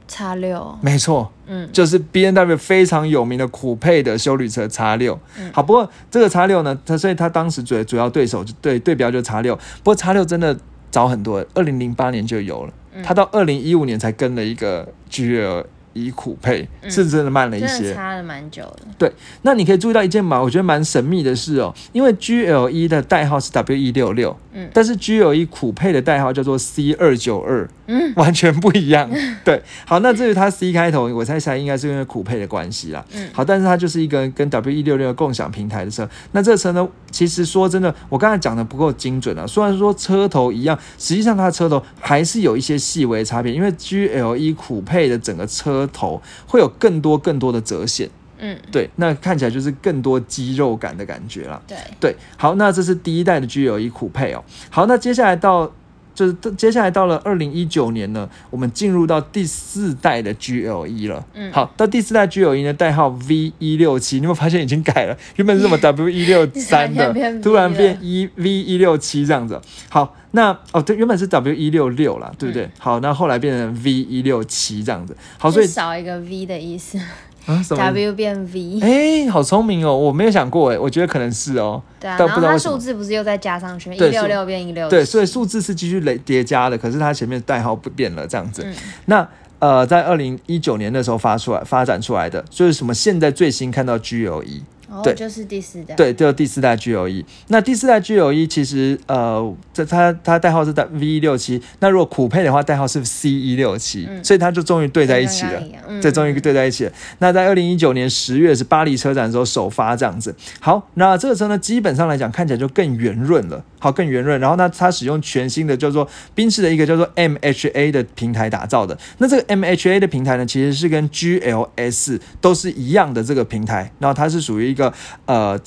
[0.09, 5.19] 叉六，没错，嗯，就是 B N W 非常有名的酷配的修旅车叉六。
[5.53, 10.57] 好，不过这个叉六呢，它所以它当时主主要对手就对对标就是叉六，不过叉六真的。
[10.91, 15.67] 早很多，二零零八年就有了，他到二零一五年才跟了一个 G L。
[15.95, 18.83] 以苦配是真的慢了一些，差了蛮久的。
[18.99, 19.11] 对，
[19.43, 29.11] 那你可以注意到一件蛮我觉得蛮神秘的事哦，因为 G L E 的代号是 W 一六六，嗯，但是 G L E 苦配的代号叫做 C 二九二，嗯，完全不一样。
[29.45, 33.05] 对，好，那至于它 C 开头，我猜猜应该是因为苦配的关系啦。
[33.13, 36.09] 嗯，好，但是它就是一个跟 W 一六六共享平台的车。
[36.33, 39.47] 那这车呢，其实说真的，我刚才讲的不够精准啊。
[39.47, 45.84] 虽然说车头一样，实际上它的车头还是有一些细微差别，因为 G L E 苦配的整个车。
[45.89, 51.77] 头会有更多更多的折线，嗯，对，那看起来就是更多肌肉感的感觉了，对。
[52.01, 55.73] 对，好，那这是第一代的 G 有一酷配哦，好，那接下来到
[56.15, 65.17] 就是接下来到了二零一九年呢，我们进入到第四代的 G L E 了，嗯，好，到第四代 G L E 呢，代号 V 一六七，你有没有发现已经改了？
[65.37, 70.17] 原本是什么 W 一六三的，突然变一 V 一六七这样子，好。
[70.37, 72.69] 那哦，对，原本是 W 一六六啦，对不对？
[72.77, 75.17] 好，那后来变成 V 一六七这样子。
[75.39, 76.99] 好，所以少一个 V 的意思
[77.47, 78.81] 啊？W 变 V？
[78.81, 79.97] 哎，好聪明哦！
[79.97, 81.83] 我没有想过哎，我觉得可能是哦。
[82.01, 83.93] 对啊，然后它数字不是又再加上去？
[83.95, 84.89] 一六六变一六。
[84.89, 88.67] 对，所以数字是继续累叠加的，可是它前面代号不变了这样子。
[89.07, 89.27] 那
[89.59, 92.93] 呃，在二零一九年的时候发出来、发展出来的，就是什么？
[92.93, 94.63] 现在最新看到 G L E。
[95.03, 95.95] 对，就是第四代。
[95.95, 97.25] 对，就是第四代 G L E。
[97.49, 101.61] 那第四代 G L E 其实呃，这它它代号是在 V 六七。
[101.81, 104.09] 那如果酷配的话，代号是 C 一六七。
[104.23, 105.63] 所以它就终于对在一起了。
[106.01, 106.93] 这终于对在一起了。
[107.19, 110.35] 那在二零一九年十月是巴黎车展的时候首发这样子。
[110.61, 113.65] 好，那这个车呢，基本上来讲看起来就更圆润了。
[113.79, 114.41] 好，更圆润。
[114.41, 118.99] 然后呢，它使用全新的叫做宾士的一个叫做 M H A 的平台打造的。
[119.19, 123.93] 那这个 M H A 的平台呢，其实是跟 G L S 都是一样的这个平台。
[123.99, 124.84] 然后它是属于一个
[125.27, 125.61] 呃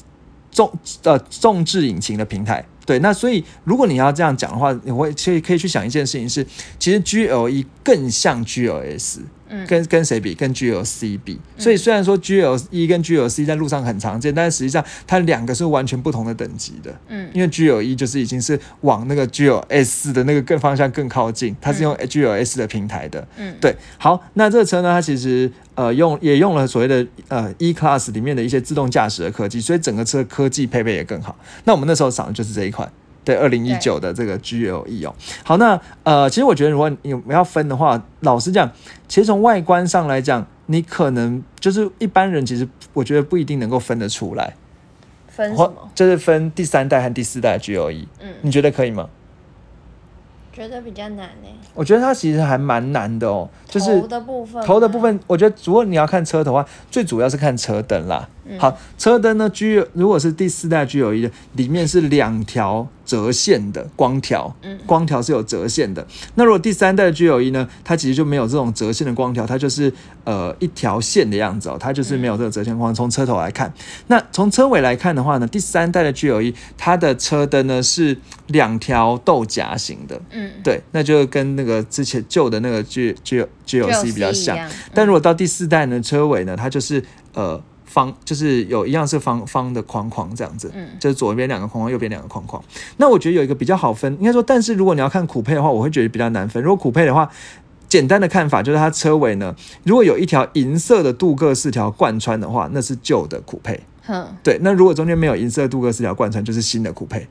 [0.52, 0.72] 重
[1.04, 2.66] 呃重置引擎的平台。
[2.86, 6.46] 对，那所以如果你要这样讲的话，你会可以可以去想一件事情是，
[6.80, 9.22] 其实 G L E 更像 G L S。
[9.66, 10.34] 跟跟谁比？
[10.36, 16.94] 跟 G L C 比，所以虽然说 G L E 跟 G L C 在路上很常见，但是实际上它两个是完全不同的等级的。
[17.08, 23.26] 嗯，因为 G L E 就是已经是往那个 G L S 的那个更方向更靠近，它是用 G L S 的平台的。
[23.38, 23.74] 嗯，对。
[23.98, 31.38] 好，那这个车呢，它其实呃用也用了所谓的呃 E Class 里面的一些自动驾驶的科技，所以整个车科技配备也更好。
[31.64, 32.92] 那我们那时候赏的就是这一款。
[33.24, 35.14] 对，二零一九的这个 G L E 哦，
[35.44, 38.72] 好，那呃，其实我觉得如果你要分的话，老实讲，
[39.10, 44.54] 其实从外观上来讲，你可能就是一般人，其实我觉得不一定能够分得出来。
[45.28, 45.92] 分什么？
[45.94, 48.08] 就是分第三代和第四代 G L E。
[48.22, 49.10] 嗯，你觉得可以吗？
[50.58, 51.48] 觉得比较难呢。
[51.76, 54.66] 我觉得它其实还蛮难的哦，就是头的部分。
[54.66, 58.28] 头的部分，我觉得如果你要看车的话，最主要是看车灯啦。
[58.58, 62.88] 好，车灯呢，G 如果是第四代 G 有一的，里面是两条。
[63.08, 66.06] 折线的光条，嗯，光条是有折线的。
[66.36, 69.90] 那如果第三代的 G 1呢，它其实就没有这种折线的光条，它就是
[70.26, 72.94] 呃一条线的样子哦，它就是没有这个折线光。
[72.94, 73.74] 从车头来看，
[74.08, 84.58] 那从车尾来看的话呢，第三代的 G 1它的车灯呢是两条豆荚型的，嗯，对，那就跟那个之前旧的那个 G G G L C 比较像。
[84.94, 87.02] 但如果到第四代呢，车尾呢，它就是
[87.34, 87.64] 呃。
[87.88, 92.64] 方就是有一样是方方的框框这样子，嗯，就是左边两个框框，右边两个框框。
[92.98, 96.62] 那我觉得有一个比较好分，应该说，但是如果你要看酷配的话，我会觉得比较难分。
[96.62, 97.28] 如果酷配的话，
[97.90, 103.80] 简单的看法就是它车尾呢，如果有一条银色的镀铬饰条贯穿的话，那是旧的酷配。
[104.08, 104.60] 嗯，对。
[104.62, 107.28] 那如果中间没有银色镀铬饰条贯穿，就是新的酷配。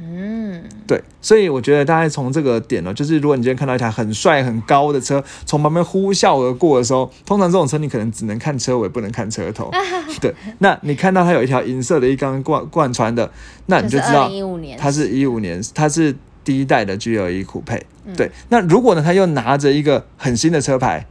[0.00, 9.70] 嗯，对，所以我觉得大概从这个点呢，就是如果你今天看到一台很帅很高的车从旁边呼啸而过的时候，通常这种车你可能只能看车尾，不能看车头。
[10.20, 13.30] 对，那你看到它有一条银色的一缸贯贯穿的，
[13.66, 14.28] 那你就知道
[14.76, 17.86] 它是一五年，它是第一代的 G L E 酷配。
[18.16, 21.06] 对，那如果呢，他又拿着一个很新的车牌，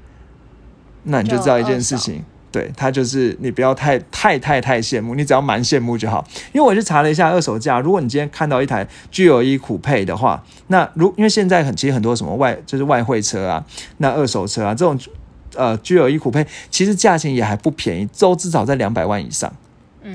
[1.03, 2.23] 那你就知道一件事情。
[2.53, 6.23] 对它就是你不要太太太太羡慕，你只要蛮羡慕就好。
[6.53, 13.65] 因为我去查了一下二手价，如果你今天看到一台 G L E 酷配的话，那如因为现在很其实很多什么外就是外汇车啊，
[13.97, 14.97] 那二手车啊这种
[15.55, 19.51] 呃 G L E 酷配，其实价钱也还不便宜，都至少在两百万以上，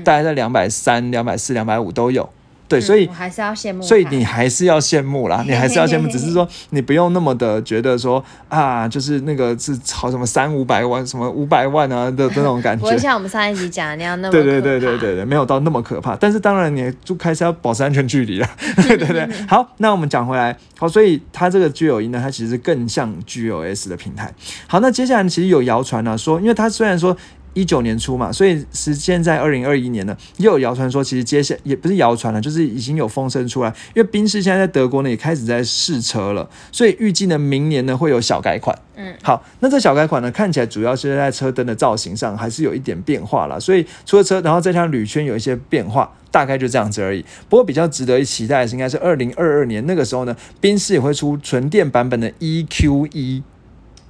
[0.05, 2.29] 大概在两百三、两百四、两百五都有。
[2.69, 16.15] 对，所以还是要羡慕，所以你还是要羡慕啦， 你还是要羡慕，只是说你不用那么的觉得说啊，就是那个是炒什么三五百万、什么五百万啊的那种感觉， 不会像我们上一集讲的那样那么对对对对对对，没有到那么可怕。
[16.15, 18.47] 但是当然，你就开始要保持安全距离了，
[18.87, 19.27] 对对对。
[19.47, 24.31] 好，那我们讲回来，好，所以它这个 G 有音呢，它其实更像 G O S 的平台。
[24.67, 27.17] 好，那接下来其实有谣传呢，说因为它虽然说。
[27.53, 38.77] 一九年初嘛，所以是现在二零二一年呢，又有谣传说，其实接下也不是谣传了，就是已经有风声出来，因为宾士现在在德国呢也开始在试车了，所以预计呢明年呢会有小改款。
[38.95, 47.25] 嗯，好，那这小改款呢看起来主要是在车灯的造型上还是有一点变化了，所以除了车，然后再加上铝圈有一些变化，大概就这样子而已。
[47.47, 53.41] 不过比较值得一期待的是，应该是二零二二年那个时候呢，宾士也会出纯电版本的 EQE。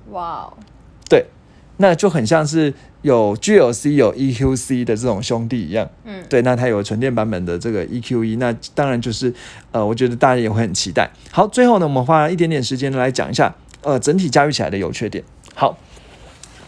[0.10, 0.52] 哇，
[1.08, 1.28] 对，
[1.78, 2.74] 那就很像是。
[3.02, 9.34] 有 GLC 有 EQC 的这种兄弟一样，嗯，对，那它有纯电版本的这个 EQE，那当然就是，
[9.72, 11.10] 呃，我觉得大家也会很期待。
[11.32, 15.24] 好，最后呢，我们花一点点时间来讲一下，呃，整体驾驭起来的优缺点。
[15.56, 15.78] 好，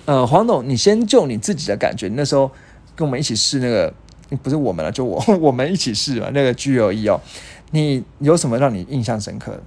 [0.05, 2.49] 呃，黄董，你先就你自己的感觉，那时候
[2.95, 3.93] 跟我们一起试那个，
[4.41, 7.19] 不是我们了，就我， 我们一起试嘛，那个 GLE 哦，
[7.71, 9.63] 你有什么让你印象深刻的？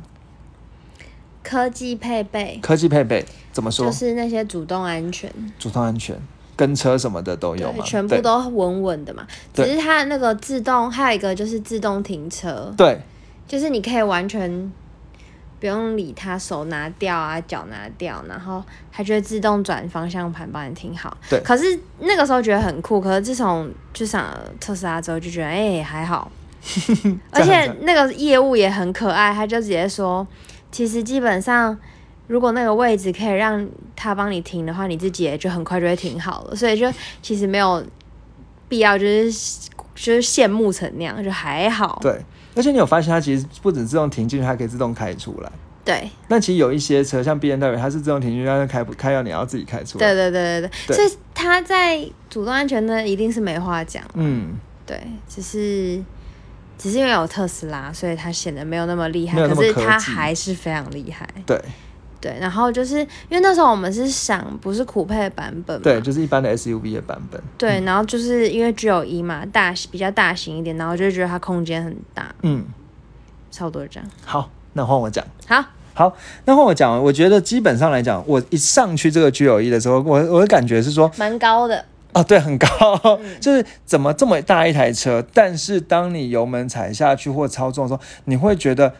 [1.43, 3.23] 科技配备，科技配备
[3.53, 3.85] 怎么说？
[3.85, 6.17] 就是那些主动安全，主动安全。
[6.57, 9.27] 跟车什么的都有嘛，全部都稳稳的嘛。
[9.53, 12.73] 只是它那个自动，还有一个就是自动停车。
[12.77, 13.01] 对，
[13.47, 14.73] 就是你可以完全
[15.59, 18.63] 不用理它，手拿掉啊，脚拿掉，然后
[18.93, 21.17] 它就会自动转方向盘帮你停好。
[21.29, 21.41] 对。
[21.41, 26.31] 可是那个时候觉得很酷，可是自从就上特斯拉之后，就觉得哎还好。
[27.31, 30.27] 而且那个业务也很可爱，他就直接说，
[30.71, 31.77] 其实基本上。
[32.27, 36.57] 如果那个位置可以让他帮你停的话，你自己也就很快就会停好了。
[36.57, 37.85] 所以就其实没有
[38.69, 39.31] 必要，就是
[39.95, 41.99] 就是羡慕成那样，就还好。
[42.01, 42.19] 对，
[42.57, 45.53] 而且你有发现它其实不止自动停进去，还可以自动开出来。
[45.85, 46.09] 对。
[46.29, 50.07] 那其实有一些车，像 B N W，它是自动停进去，但是开不开要你要自己开出来。
[50.07, 50.97] 对对对对对。
[50.97, 54.03] 所以它在主动安全呢，一定是没话讲。
[54.15, 54.55] 嗯。
[54.87, 56.03] 对，只是
[56.77, 61.29] 只是因为有特斯拉，所以它显得没有那么厉害，可是它还是非常厉害。
[61.47, 61.61] 对。
[62.25, 67.39] 对，然后就是因为那时候我们是想不是酷配的版本，对，就是一般的 SUV 的版本。
[67.59, 72.35] 对，然后就是因为 G 有一嘛，大比较大型一点，然后就觉得它空间很大。
[72.41, 72.65] 嗯，
[73.51, 74.11] 差不多这样。
[74.25, 75.23] 好，那换我讲。
[75.47, 77.05] 好，好，那换我讲。
[77.05, 81.85] 我觉得基本上来讲，我一上去这个 G 有一的时候，我我的感觉是说，蛮高的。
[82.15, 82.67] 啊，对，很高，
[83.39, 88.95] 就是怎么这么大一台车，但是当你油门踩下去或操纵的时候，你会觉得。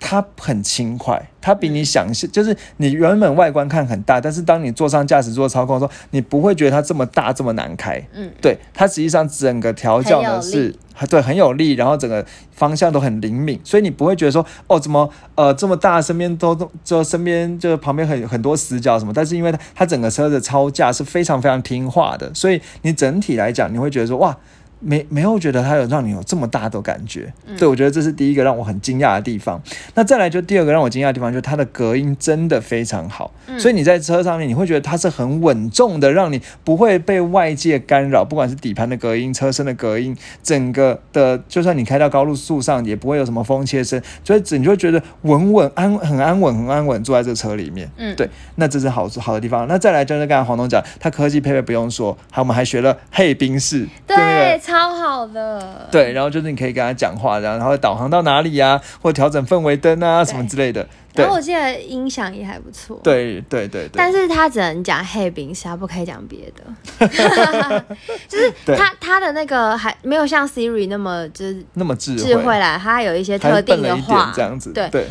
[0.00, 8.02] 它很轻快，它比你想象，就是你原本外观看很大，但是当你坐上驾驶座操控的时候，你不会觉得它这么大这么难开。
[8.12, 10.74] 嗯，对，它实际上整个调教呢是，
[11.08, 16.54] 对，很有力，然后整个方向都很灵敏，所以你不会觉得说，哦，怎么呃这么大，身边都
[16.84, 24.36] 就身边就旁边很很多死角什么，但是因为它它整个车的操驾是非常非常听话的，所以你整体来讲，你会觉得说，哇。
[24.84, 29.60] 没没有觉得它有让你有这么大的感觉，对我觉得这是第一个让我很惊讶的地方。
[29.94, 47.90] 那再来就第二个让我惊讶的地方，就是它的隔音真的非常好，所以你在车上面你会觉得它是很稳重的，让你不会被外界干扰，不管是底盘的隔音、车身的隔音，整个的就算你开到高速上也不会有什么风切声，所以你就会觉得稳稳安很安稳很安稳坐在这个车里面。
[47.96, 49.66] 嗯，对，那这是好好的地方。
[49.68, 54.60] 那再来就是刚才黄总讲，它科技配备不用说，还我们还学了嘿宾士，对。
[54.74, 60.84] 超好的，对，然后就是你可以跟他讲话，然后然后导航到哪里呀，或调整氛围灯啊什么之类的。
[61.14, 62.98] 然后我记得音响也还不错。
[63.04, 63.90] 对对对对。
[63.94, 67.06] 但是他只能讲黑冰沙，不可以讲别的。
[68.26, 74.72] 就是他他的那个还没有像 Siri 那么就是那么智智慧啦，他有一些特定的话这样子。
[74.72, 75.06] 对对。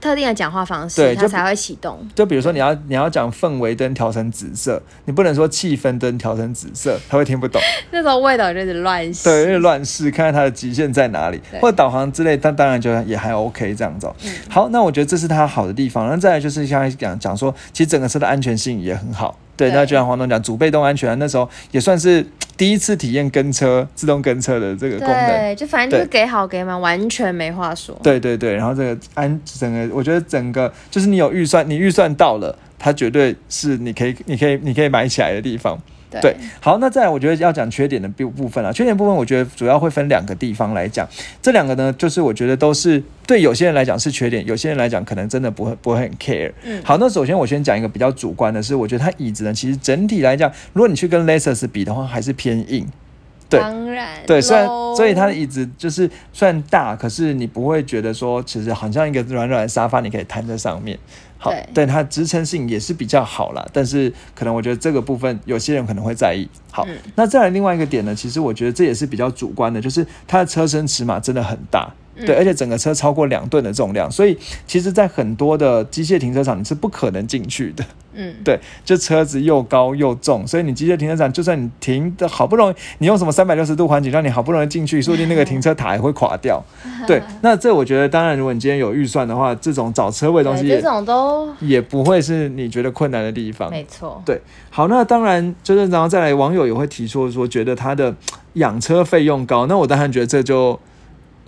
[0.00, 1.98] 特定的讲话方式，它才会启动。
[2.14, 7.60] 就比如说，你要你要讲氛围灯调成紫色，你不能说气氛灯调成紫色，他会听不懂。
[7.90, 14.08] 那时候味道就是乱试，对，就是乱试，看看它的极限在哪里，或者导航之类，但当然就也还 OK 这样子。
[14.48, 16.08] 好，那我觉得这是它好的地方。
[16.08, 19.38] 那再来就是像讲讲说，其实整个车的安全性也很好。
[19.56, 22.24] 对，那就像黄总讲，主被动安全，那时候也算是
[22.58, 25.26] 第一次体验跟车自动跟车的这个功能。
[25.28, 27.98] 对，就反正就是给好给满，完全没话说。
[28.02, 35.80] 对对对，然后这个安整个，我觉得整个就是你有预算，你预算到了，它绝对是你可以、你可以、你可以买起来的地方。
[36.10, 38.72] 对，好，那再来，我觉得要讲缺点的部部分啊。
[38.72, 41.06] 缺点部分，我觉得主要会分两个地方来讲。
[41.42, 46.50] 这两个呢，就是我觉得都是对有些人来讲是缺点，有些人来讲可能真的不会不会很 care。
[46.64, 52.86] 嗯，好，那首先我先讲一个比较主观的是，我觉得它椅子呢，其实整体来讲，如果你去跟 Lexus 比的话，还是偏硬。
[53.50, 60.98] 对，当然，对，虽然所以它的椅子就是算大，可是你不会觉得说，其实好像一个软软的沙发，你可以瘫在上面。
[61.38, 66.48] 好，对它支撑性也是比较好啦，但是可能我觉得这个部分有些人可能会在意。
[66.70, 71.88] 好，那再来另外一个点呢，其实我觉得这也是比较主观的，就是它的车身尺码真的很大。
[72.26, 77.84] 对，而且整个车超过两吨的重量，所以其实，在很多的机械停车场，你是不可能进去的。
[78.14, 86.62] 嗯， 对，就车子又高又重，所以你机械停车场，就算你停的好不容易，你用什么三百六十度环境让你好不容易进去，说不定那个停车塔也会垮掉。
[87.06, 93.70] 对，那这我觉得，当然，如果你今天有预算的话，这种找车位东西，这种都也不会是你觉得困难的地方。
[93.70, 94.20] 没错。
[94.24, 94.40] 对，
[94.70, 98.12] 好，那当然就是然后再来，网友也会提出说，觉得他的
[98.54, 100.78] 养车费用高，那我当然觉得这就。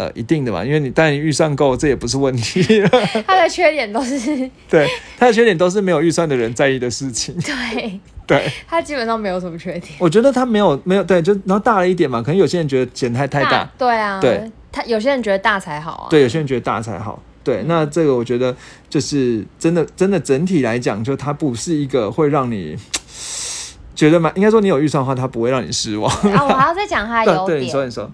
[0.01, 2.63] 呃，一定的嘛，因为你但你预算够，这也不是问题。
[3.27, 4.17] 它的缺点都是
[4.67, 4.89] 对，
[5.19, 7.37] 它的缺点都是没有预算的人在意的事情。
[7.41, 9.93] 对对，它基本上没有什么缺点。
[9.99, 13.71] 我觉得它没有没有对，就然后大了一点嘛，可能有些人觉得剪太太大。
[13.77, 16.07] 对啊，对，他有些人觉得大才好啊。
[16.09, 17.23] 对，有些人觉得大才好。
[17.45, 18.57] 对，那这个我觉得
[18.89, 22.75] 就是真的真的整体来讲，就它不是一个会让你
[23.95, 26.11] 觉得蛮应该说你有预算的话，它不会让你失望。
[26.33, 27.61] 啊，我还要再讲它 优点。
[27.61, 28.11] 你说你说，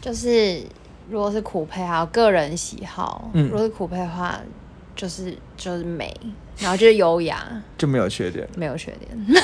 [0.00, 0.62] 就是。
[1.08, 3.30] 如果是苦配，还有个人喜好。
[3.32, 4.38] 嗯，如果是苦配的话，
[4.94, 6.14] 就是就是美，
[6.58, 7.46] 然后就是优雅，
[7.78, 9.42] 就没有缺点，没有缺点。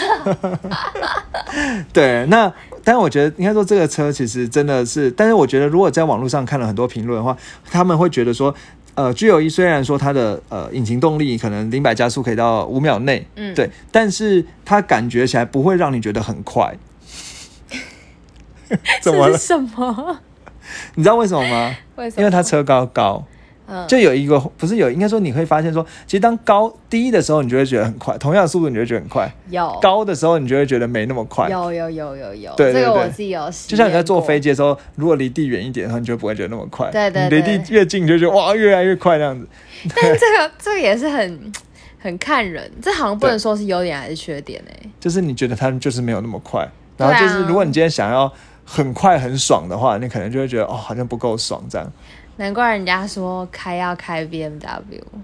[1.93, 2.53] 对，那
[2.83, 7.37] 但是我觉得应该说这个车其实真的是，但是我觉得如果在网络上看了很多评论的话，
[7.71, 8.55] 他们会觉得说，
[8.95, 16.77] 呃，G 有一虽然说它的呃引擎动力可能零百加速可以到五秒内，嗯，对，但是它感觉起来不会让你觉得很快。
[19.03, 19.37] 怎么了？
[19.37, 20.21] 什么？
[20.97, 21.75] 你知道为什么吗？
[21.97, 22.21] 为什么？
[22.21, 23.25] 因为它车高高，
[23.67, 29.33] 嗯，就有一个不是有，应该说你会发现说，其实当高低的时候，你就会觉得很快，同样的速度你就会觉得很快。
[29.51, 31.49] 有高的时候，你就会觉得没那么快。
[31.49, 33.51] 有有有有有，对对对，我自己有。
[33.67, 36.91] 就像你在坐飞机的时候，如果离地远一点，然后你就不会觉得那么快。
[36.91, 39.47] 对对，离地越近，你就觉得哇，越来越快这样子。
[39.95, 41.53] 但这个 这个也是很
[41.99, 44.91] 很看人，这好像不能说是优点还是缺点哎。
[44.99, 48.33] 就是你觉得它就是没有那么快，然后就是如果你今天想要。
[48.65, 51.93] 很快很爽的话，你可能就会觉得哦，好像不够爽这样。
[52.37, 54.59] 难怪人家说开要开 BMW，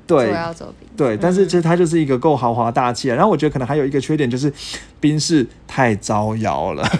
[0.07, 3.15] 对，要走对，但是其实它就是一个够豪华大气啊。
[3.15, 4.53] 然后我觉得可能还有一个缺点就是，
[5.01, 6.87] 宾士太招摇了。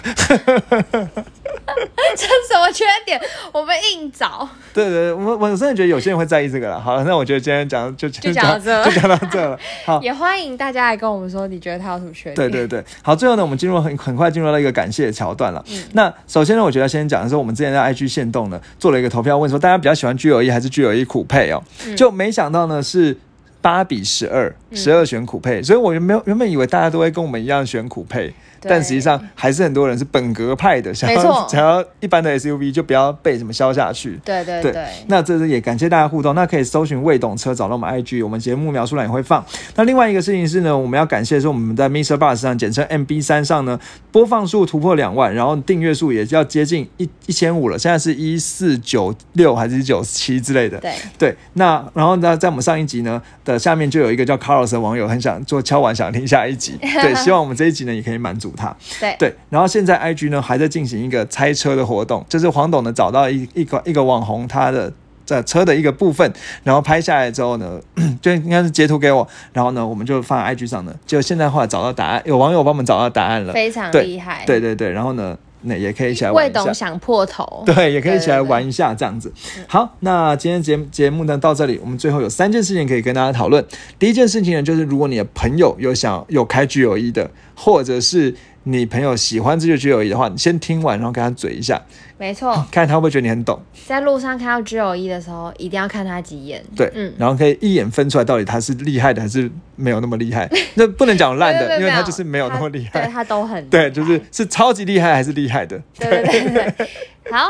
[2.17, 3.21] 这什么缺点？
[3.53, 4.47] 我们硬找。
[4.73, 6.79] 对对，我我真的觉得有些人会在意这个了。
[6.79, 9.57] 好了，那我觉得今天讲就就讲到这，就讲到这了。
[9.85, 12.35] 好， 也欢迎大家来跟我们说，你觉得它有什么缺点？
[12.35, 15.63] 对对对，好，最后呢，我们进入很很快进入到一个感谢的桥段了。
[15.93, 21.61] 那首先呢，我觉得先讲的是，我们之前在 IG 线动呢做了一个投票，问说大家比较喜欢 G 有一还是 G 有一苦配哦，
[21.97, 23.17] 就没想到呢是。
[23.61, 28.33] 八比十二，十二选苦配，所以我原没有原本以为大家都会跟我们一样选苦配。
[28.61, 34.19] 但实际上还是很多人是本格派的，想要 想要一般的 SUV 就不要被什么消下去。
[34.23, 34.85] 对对对。
[35.07, 39.43] 那这是也感谢大家互动，那可以搜寻未懂车找到我们 IG，我们节目描述栏也会放。
[39.75, 42.17] 那另外一个事情是呢，我们要感谢是我们在 Mr.
[42.17, 43.79] Bus 上，简称 MB 三上呢，
[44.11, 50.77] 播放数突破两万，然后订阅数也要接近一一千五了，现在是一四九六还是一九七之类的。
[50.79, 51.35] 对对。
[51.53, 56.77] 那然后呢，在我们上一集呢的下面就有一个叫 Carlos 的网友很想做敲碗，想听下一集。
[56.81, 58.75] 对，希望我们这一集呢也可以满足他。
[58.99, 59.35] 对对。
[59.49, 64.91] 然后现在 IG 呢还在进行一个猜车的活动，就是黄董呢找到一一个一个网红他的
[65.25, 66.33] 在车的一个部分，
[66.63, 67.79] 然后拍下来之后呢，
[68.19, 79.31] 就应该是截图给我，然后呢我们就放在 IG 上呢，就现在后来找到答案，有网友帮我们找到答案了，非常厉害，对对对，然后呢那也可以一起来玩一下，想破头，对，也可以一起来玩一下这样子。
[79.67, 83.63] 好，那今天节节目呢到这里，我们最后有三件事情可以跟大家讨论。
[83.97, 88.33] 第一件事情呢，就是如果你的朋友有想有开 G 友一的，或者是
[88.63, 91.81] 你朋友喜欢这就 G 友一的话，你先听完，然后跟他嘴一下。
[92.17, 93.59] 没错， 看他会不会觉得你很懂。
[93.87, 96.63] 在路上看到 G 友一的时候，一定要看他几眼。
[96.75, 100.49] 对，嗯，然后可以一眼分出来到底他是厉害的还是没有那么厉害。
[100.75, 103.01] 那不能讲烂的，因为他就是没有那么厉害。
[103.01, 105.81] 对他都很 对，就是是超级厉害还是厉害的。
[105.97, 106.87] 对对对，
[107.31, 107.47] 好。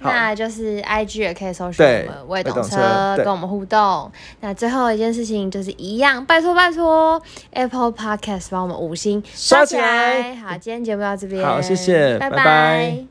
[0.00, 4.10] 那就是 I G 也可以搜索我们未懂车，跟我们互动。
[4.40, 7.20] 那最后一件事情就是一样，拜托拜托
[7.52, 10.34] Apple Podcast 帮我们五星刷起来。
[10.36, 13.09] 好，今天节目到这边，好，谢谢，拜拜。